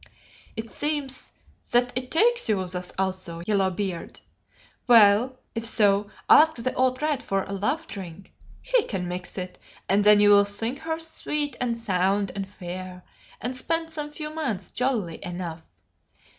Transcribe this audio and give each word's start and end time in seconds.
"It 0.55 0.71
seems 0.71 1.31
that 1.69 1.95
it 1.95 2.09
takes 2.09 2.49
you 2.49 2.65
thus 2.65 2.91
also, 2.97 3.43
Yellow 3.45 3.69
beard? 3.69 4.19
Well, 4.87 5.37
if 5.53 5.63
so, 5.67 6.09
ask 6.27 6.55
the 6.55 6.73
old 6.73 7.03
Rat 7.03 7.21
for 7.21 7.43
a 7.43 7.51
love 7.51 7.85
drink; 7.85 8.33
he 8.63 8.83
can 8.85 9.07
mix 9.07 9.37
it, 9.37 9.59
and 9.87 10.03
then 10.03 10.19
you 10.19 10.31
will 10.31 10.43
think 10.43 10.79
her 10.79 10.99
sweet 10.99 11.55
and 11.61 11.77
sound 11.77 12.31
and 12.33 12.49
fair, 12.49 13.03
and 13.39 13.55
spend 13.55 13.91
some 13.91 14.09
few 14.09 14.31
months 14.31 14.71
jollily 14.71 15.23
enough. 15.23 15.61